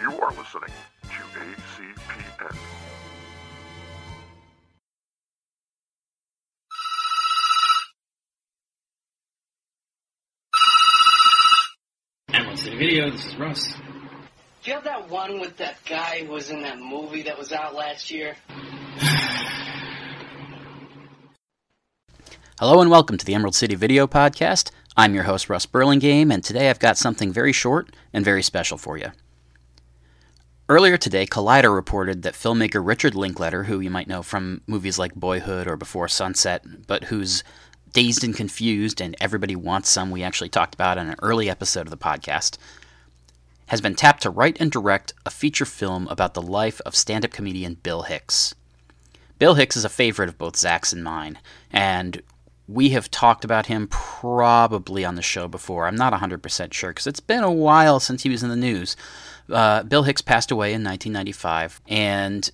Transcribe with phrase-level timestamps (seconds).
[0.00, 0.72] You are listening
[1.02, 2.56] to ACPN.
[12.32, 13.74] Emerald City Video, this is Russ.
[14.62, 17.52] Do you have that one with that guy who was in that movie that was
[17.52, 18.36] out last year?
[22.58, 24.70] Hello and welcome to the Emerald City Video Podcast.
[24.96, 28.78] I'm your host, Russ Burlingame, and today I've got something very short and very special
[28.78, 29.12] for you.
[30.70, 35.16] Earlier today, Collider reported that filmmaker Richard Linklater, who you might know from movies like
[35.16, 37.42] Boyhood or Before Sunset, but who's
[37.92, 41.88] Dazed and Confused and Everybody Wants Some, we actually talked about in an early episode
[41.88, 42.56] of the podcast,
[43.66, 47.24] has been tapped to write and direct a feature film about the life of stand
[47.24, 48.54] up comedian Bill Hicks.
[49.40, 51.40] Bill Hicks is a favorite of both Zach's and mine,
[51.72, 52.22] and
[52.68, 55.88] we have talked about him probably on the show before.
[55.88, 58.96] I'm not 100% sure because it's been a while since he was in the news.
[59.50, 62.50] Uh, Bill Hicks passed away in 1995, and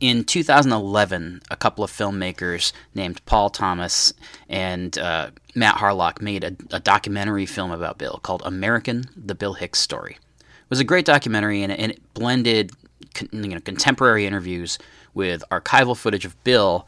[0.00, 4.12] in 2011, a couple of filmmakers named Paul Thomas
[4.48, 9.54] and uh, Matt Harlock made a, a, documentary film about Bill called American: The Bill
[9.54, 10.18] Hicks Story.
[10.40, 12.72] It was a great documentary, and, and it blended
[13.14, 14.78] con- you know, contemporary interviews
[15.14, 16.86] with archival footage of Bill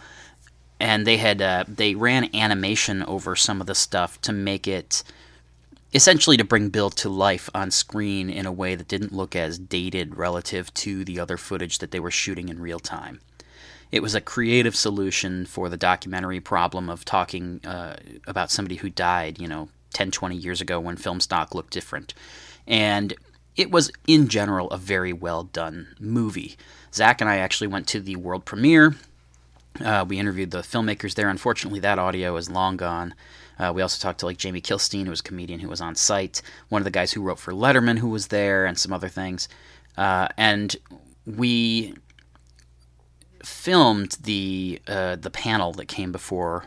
[0.79, 5.03] and they had uh, they ran animation over some of the stuff to make it
[5.97, 9.59] essentially to bring Bill to life on screen in a way that didn't look as
[9.59, 13.21] dated relative to the other footage that they were shooting in real time.
[13.91, 18.91] It was a creative solution for the documentary problem of talking uh, about somebody who
[18.91, 22.13] died, you know, 10, 20 years ago when film stock looked different.
[22.67, 23.15] And
[23.57, 26.57] it was, in general, a very well done movie.
[26.93, 28.97] Zach and I actually went to the world premiere
[29.81, 31.29] uh, we interviewed the filmmakers there.
[31.29, 33.15] Unfortunately, that audio is long gone.
[33.59, 35.95] Uh, we also talked to like Jamie Kilstein, who was a comedian who was on
[35.95, 39.09] site, one of the guys who wrote for Letterman, who was there, and some other
[39.09, 39.49] things.
[39.97, 40.77] Uh, and
[41.25, 41.95] we
[43.43, 46.67] filmed the uh, the panel that came before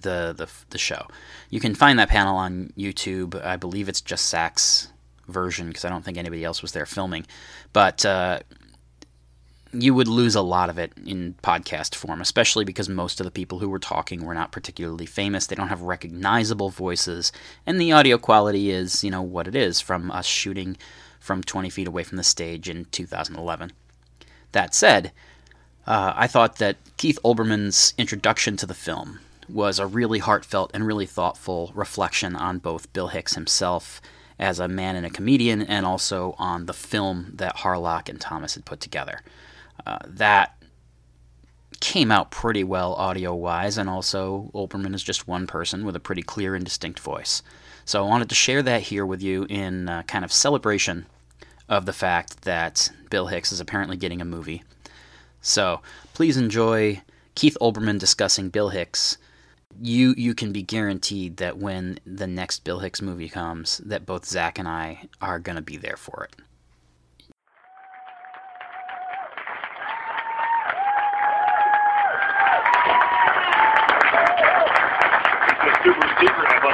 [0.00, 1.06] the, the the show.
[1.50, 3.40] You can find that panel on YouTube.
[3.44, 4.88] I believe it's just Zach's
[5.28, 7.26] version because I don't think anybody else was there filming.
[7.72, 8.40] But uh,
[9.72, 13.30] you would lose a lot of it in podcast form, especially because most of the
[13.30, 15.46] people who were talking were not particularly famous.
[15.46, 17.30] They don't have recognizable voices,
[17.66, 20.76] and the audio quality is, you know, what it is from us shooting
[21.20, 23.72] from 20 feet away from the stage in 2011.
[24.52, 25.12] That said,
[25.86, 30.86] uh, I thought that Keith Olbermann's introduction to the film was a really heartfelt and
[30.86, 34.00] really thoughtful reflection on both Bill Hicks himself
[34.38, 38.54] as a man and a comedian, and also on the film that Harlock and Thomas
[38.54, 39.20] had put together.
[39.86, 40.60] Uh, that
[41.80, 46.00] came out pretty well audio wise, and also Olbermann is just one person with a
[46.00, 47.42] pretty clear and distinct voice.
[47.84, 51.06] So I wanted to share that here with you in uh, kind of celebration
[51.68, 54.62] of the fact that Bill Hicks is apparently getting a movie.
[55.40, 55.80] So
[56.12, 57.02] please enjoy
[57.34, 59.16] Keith Olbermann discussing Bill Hicks.
[59.80, 64.26] You you can be guaranteed that when the next Bill Hicks movie comes, that both
[64.26, 66.36] Zach and I are gonna be there for it.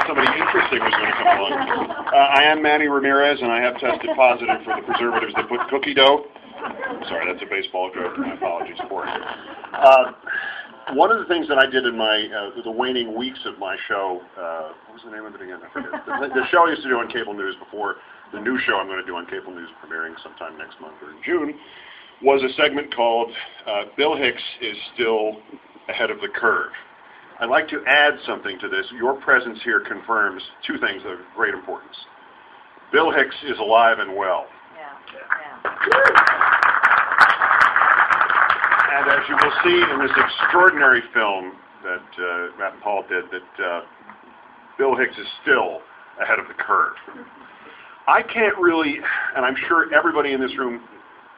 [0.07, 1.53] Somebody interesting was going to come along.
[2.07, 5.61] Uh, I am Manny Ramirez, and I have tested positive for the preservatives that put
[5.69, 6.25] cookie dough.
[7.07, 8.17] Sorry, that's a baseball joke.
[8.17, 9.21] My apologies for it.
[9.73, 10.11] Uh,
[10.95, 13.75] one of the things that I did in my uh, the waning weeks of my
[13.87, 15.59] show, uh, what was the name of it again?
[15.61, 15.91] I forget.
[16.07, 17.97] The, the show I used to do on cable news before
[18.33, 21.11] the new show I'm going to do on cable news premiering sometime next month or
[21.11, 21.59] in June
[22.21, 23.31] was a segment called
[23.67, 25.37] uh, Bill Hicks is still
[25.89, 26.71] ahead of the curve.
[27.39, 28.85] I'd like to add something to this.
[28.93, 31.95] Your presence here confirms two things of great importance.
[32.91, 34.47] Bill Hicks is alive and well.
[34.75, 34.97] Yeah.
[35.13, 35.77] yeah.
[38.97, 41.53] And as you will see in this extraordinary film
[41.83, 43.81] that uh, Matt and Paul did, that uh,
[44.79, 45.81] Bill Hicks is still
[46.19, 46.95] ahead of the curve.
[48.07, 48.97] I can't really,
[49.35, 50.81] and I'm sure everybody in this room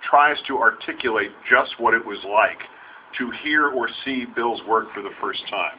[0.10, 2.60] tries to articulate just what it was like
[3.18, 5.78] to hear or see Bill's work for the first time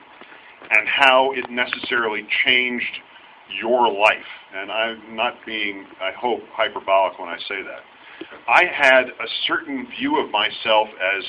[0.68, 2.98] and how it necessarily changed
[3.60, 4.30] your life.
[4.54, 7.80] And I'm not being, I hope, hyperbolic when I say that.
[8.46, 11.24] I had a certain view of myself as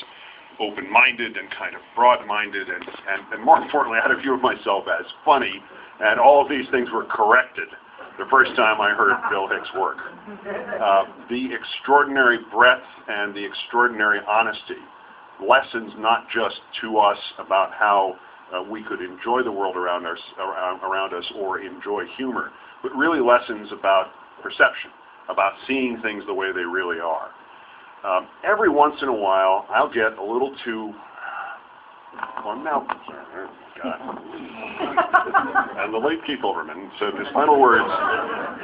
[0.60, 4.42] open-minded and kind of broad-minded, and, and, and more importantly, I had a view of
[4.42, 5.62] myself as funny,
[6.00, 7.68] and all of these things were corrected
[8.18, 9.98] the first time I heard Bill Hicks work.
[10.46, 14.80] Uh, the extraordinary breadth and the extraordinary honesty
[15.40, 18.16] lessons not just to us about how
[18.54, 22.50] uh, we could enjoy the world around us, around, us or enjoy humor,
[22.82, 24.08] but really lessons about
[24.42, 24.90] perception
[25.28, 27.30] about seeing things the way they really are.
[28.04, 30.92] Um, every once in a while, I'll get a little too.
[32.44, 33.48] Well, now, oh,
[33.82, 34.00] God.
[35.78, 37.88] and the late Keith Olbermann said his final words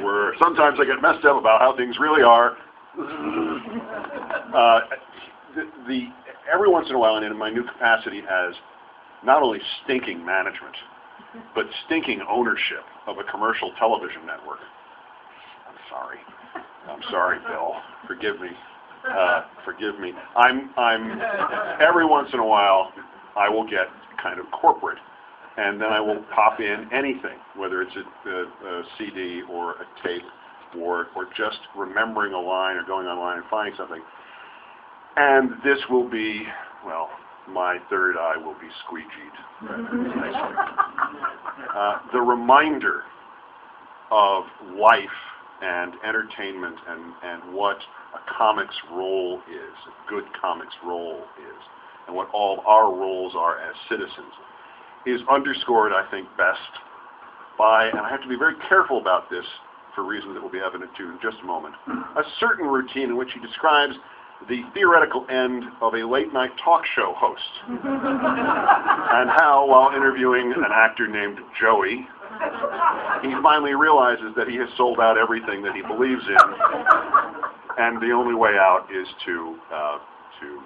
[0.03, 2.57] were, "Sometimes I get messed up about how things really are."
[4.53, 4.79] Uh,
[5.55, 6.09] the, the
[6.51, 8.53] every once in a while, and in my new capacity as
[9.23, 10.75] not only stinking management,
[11.53, 14.59] but stinking ownership of a commercial television network.
[15.67, 16.17] I'm sorry.
[16.87, 17.73] I'm sorry, Bill.
[18.07, 18.49] Forgive me.
[19.07, 20.11] Uh, forgive me.
[20.35, 20.71] I'm.
[20.77, 21.21] I'm.
[21.81, 22.91] Every once in a while,
[23.37, 23.87] I will get
[24.21, 24.97] kind of corporate,
[25.57, 29.85] and then I will pop in anything, whether it's a, a, a CD or a
[30.03, 30.23] tape,
[30.77, 34.01] or or just remembering a line or going online and finding something.
[35.15, 36.43] And this will be,
[36.85, 37.09] well,
[37.53, 39.35] my third eye will be squeegeed.
[41.75, 43.03] uh, the reminder
[44.11, 44.43] of
[44.77, 45.05] life
[45.61, 47.77] and entertainment and, and what
[48.15, 51.61] a comic's role is, a good comic's role is,
[52.07, 54.31] and what all our roles are as citizens,
[55.05, 56.59] is underscored, I think, best
[57.57, 59.45] by, and I have to be very careful about this
[59.95, 63.09] for reasons that will be evident to you in just a moment, a certain routine
[63.09, 63.95] in which he describes
[64.47, 67.41] the theoretical end of a late night talk show host.
[67.67, 72.07] and how, while interviewing an actor named Joey,
[73.21, 76.37] he finally realizes that he has sold out everything that he believes in,
[77.77, 79.97] and the only way out is to uh,
[80.39, 80.61] to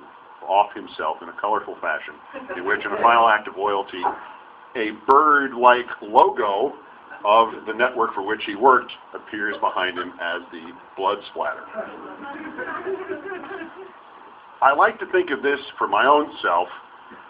[0.47, 2.13] off himself in a colorful fashion,
[2.57, 4.01] in which, in a final act of loyalty,
[4.75, 6.73] a bird-like logo
[7.25, 11.63] of the network for which he worked appears behind him as the blood splatter.
[14.63, 16.69] I like to think of this for my own self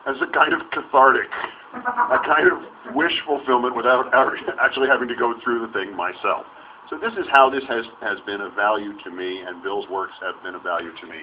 [0.06, 1.30] as a kind of cathartic,
[1.74, 4.14] a kind of wish fulfillment without
[4.62, 6.46] actually having to go through the thing myself.
[6.92, 10.14] So this is how this has, has been of value to me, and Bill's works
[10.22, 11.18] have been of value to me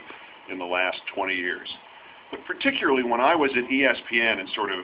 [0.50, 1.68] in the last 20 years.
[2.32, 4.80] But particularly when I was at ESPN and sort of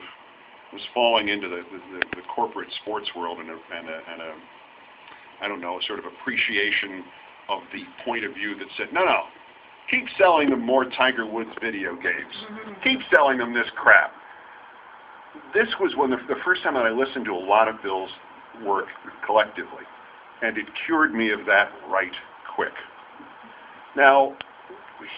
[0.71, 4.33] was falling into the, the, the corporate sports world and a, and, a, and a,
[5.41, 7.03] I don't know, a sort of appreciation
[7.49, 9.23] of the point of view that said, no, no,
[9.89, 12.33] keep selling them more Tiger Woods video games.
[12.51, 12.81] Mm-hmm.
[12.83, 14.11] Keep selling them this crap.
[15.53, 18.09] This was when the, the first time that I listened to a lot of Bill's
[18.65, 18.87] work
[19.25, 19.83] collectively,
[20.41, 22.11] and it cured me of that right
[22.55, 22.73] quick.
[23.95, 24.35] Now,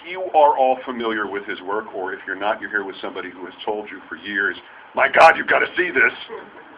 [0.07, 3.29] you are all familiar with his work, or if you're not, you're here with somebody
[3.29, 4.57] who has told you for years,
[4.95, 6.13] my God, you've got to see this.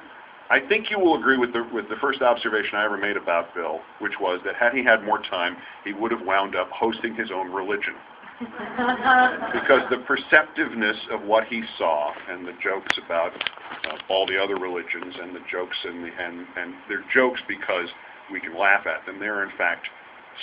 [0.51, 3.56] I think you will agree with the, with the first observation I ever made about
[3.56, 5.56] Bill, which was that had he had more time,
[5.86, 7.95] he would have wound up hosting his own religion.
[8.42, 14.57] because the perceptiveness of what he saw and the jokes about uh, all the other
[14.57, 17.88] religions and the jokes and, the, and, and they're jokes because
[18.30, 19.19] we can laugh at them.
[19.19, 19.88] They're in fact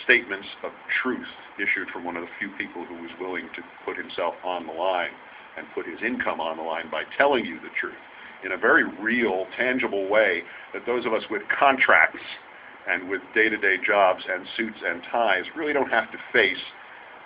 [0.04, 0.72] statements of
[1.02, 1.28] truth
[1.60, 4.72] issued from one of the few people who was willing to put himself on the
[4.72, 5.10] line
[5.58, 7.98] and put his income on the line by telling you the truth
[8.44, 10.42] in a very real, tangible way
[10.72, 12.22] that those of us with contracts
[12.88, 16.58] and with day-to-day jobs and suits and ties really don't have to face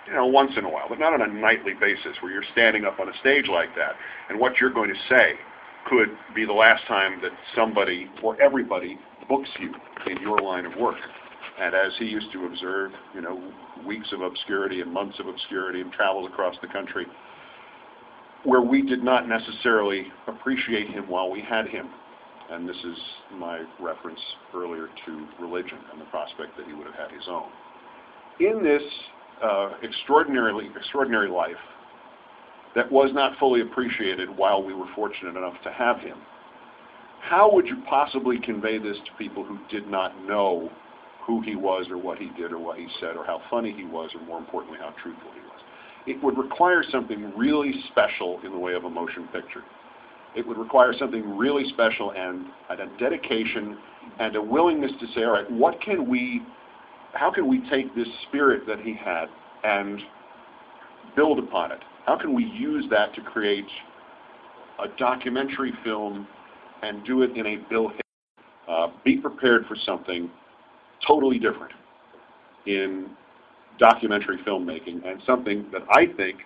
[0.07, 2.83] you know, once in a while, but not on a nightly basis where you're standing
[2.83, 3.95] up on a stage like that
[4.29, 5.33] and what you're going to say
[5.89, 8.97] could be the last time that somebody or everybody
[9.29, 9.73] books you
[10.09, 10.97] in your line of work.
[11.59, 13.51] And as he used to observe, you know,
[13.85, 17.05] weeks of obscurity and months of obscurity and travels across the country,
[18.43, 20.07] where we did not necessarily
[20.43, 21.89] appreciate him while we had him.
[22.51, 22.97] And this is
[23.31, 24.19] my reference
[24.53, 27.49] earlier to religion and the prospect that he would have had his own.
[28.41, 28.83] In this
[29.41, 31.55] uh, extraordinarily extraordinary life
[32.75, 36.17] that was not fully appreciated while we were fortunate enough to have him,
[37.21, 40.69] how would you possibly convey this to people who did not know
[41.25, 43.85] who he was or what he did or what he said or how funny he
[43.85, 45.61] was or more importantly how truthful he was?
[46.05, 49.63] it would require something really special in the way of a motion picture.
[50.35, 53.77] It would require something really special and, and a dedication
[54.19, 56.41] and a willingness to say, all right, what can we,
[57.13, 59.25] how can we take this spirit that he had
[59.63, 60.01] and
[61.15, 61.79] build upon it?
[62.05, 63.67] How can we use that to create
[64.83, 66.27] a documentary film
[66.81, 67.99] and do it in a Bill Hicks?
[68.67, 70.31] Uh, be prepared for something
[71.05, 71.73] totally different
[72.65, 73.09] in
[73.77, 76.37] documentary filmmaking and something that I think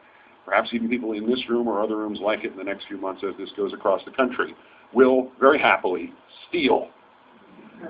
[0.48, 2.98] perhaps even people in this room or other rooms like it in the next few
[2.98, 4.56] months as this goes across the country
[4.94, 6.13] will very happily
[6.48, 6.88] steal.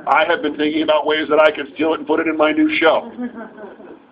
[0.07, 2.35] I have been thinking about ways that I can steal it and put it in
[2.35, 3.11] my new show.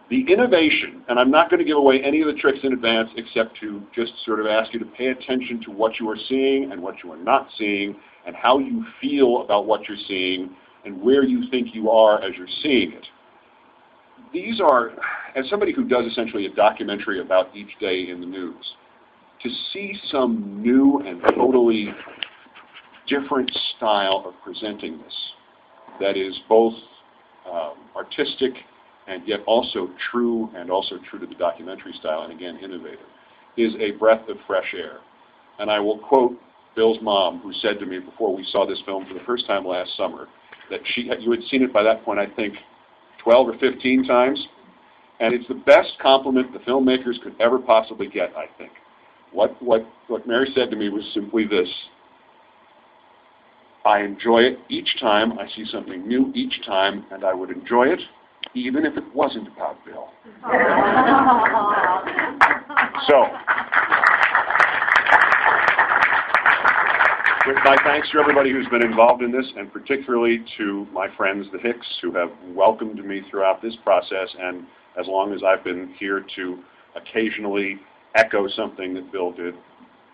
[0.08, 3.10] The innovation, and I'm not going to give away any of the tricks in advance
[3.18, 6.72] except to just sort of ask you to pay attention to what you are seeing
[6.72, 7.96] and what you are not seeing
[8.28, 12.34] and how you feel about what you're seeing and where you think you are as
[12.38, 13.08] you're seeing it
[14.36, 14.92] these are,
[15.36, 18.74] as somebody who does essentially a documentary about each day in the news,
[19.42, 21.88] to see some new and totally
[23.08, 25.13] different style of presenting this
[26.01, 26.74] that is both
[27.50, 28.51] um, artistic
[29.08, 33.06] and yet also true and also true to the documentary style and again innovative
[33.56, 34.98] is a breath of fresh air.
[35.60, 36.34] And I will quote
[36.75, 39.65] Bill's mom, who said to me before we saw this film for the first time
[39.65, 40.27] last summer,
[40.70, 42.56] that she you had seen it by that point, I think,
[43.25, 44.48] 12 or 15 times,
[45.20, 48.72] and it's the best compliment the filmmakers could ever possibly get, I think.
[49.34, 51.67] What, what, what Mary said to me was simply this.
[53.84, 55.38] I enjoy it each time.
[55.38, 58.00] I see something new each time, and I would enjoy it
[58.53, 60.08] even if it wasn't about Bill.
[63.08, 63.25] so,
[67.48, 71.48] with my thanks to everybody who's been involved in this, and particularly to my friends,
[71.52, 74.68] the Hicks, who have welcomed me throughout this process, and
[75.00, 76.60] as long as I've been here to
[76.96, 77.80] occasionally
[78.14, 79.56] echo something that Bill did.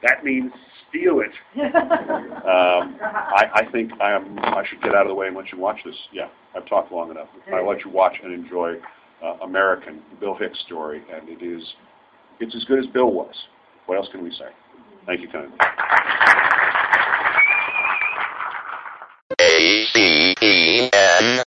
[0.01, 0.51] That means
[0.89, 1.31] steal it.
[1.61, 5.51] um, I, I, think I, am, I should get out of the way and let
[5.51, 5.95] you watch this.
[6.13, 7.27] Yeah, I've talked long enough.
[7.53, 8.75] I'll let you watch and enjoy
[9.21, 11.63] uh, American, Bill Hicks story, and it is,
[12.39, 13.35] it's as good as Bill was.
[13.87, 14.47] What else can we say?
[15.05, 15.57] Thank you kindly.
[20.43, 21.50] E N